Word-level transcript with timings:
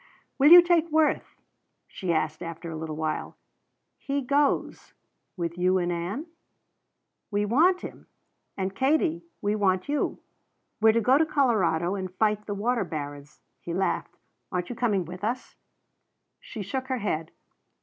"Will 0.39 0.49
you 0.49 0.63
take 0.63 0.89
Worth?" 0.89 1.35
she 1.87 2.11
asked 2.11 2.41
after 2.41 2.71
a 2.71 2.75
little 2.75 2.95
while. 2.95 3.37
"He 3.99 4.23
goes 4.23 4.95
with 5.37 5.59
you 5.59 5.77
and 5.77 5.91
Ann?" 5.91 6.25
"We 7.29 7.45
want 7.45 7.81
him. 7.81 8.07
And 8.57 8.73
Katie, 8.75 9.25
we 9.43 9.53
want 9.53 9.87
you. 9.87 10.17
We're 10.81 10.91
to 10.93 11.01
go 11.01 11.19
to 11.19 11.25
Colorado 11.27 11.93
and 11.93 12.11
fight 12.15 12.47
the 12.47 12.55
water 12.55 12.83
barons," 12.83 13.41
he 13.59 13.75
laughed. 13.75 14.17
"Aren't 14.51 14.71
you 14.71 14.75
coming 14.75 15.05
with 15.05 15.23
us?" 15.23 15.55
She 16.39 16.63
shook 16.63 16.87
her 16.87 16.97
head. 16.97 17.29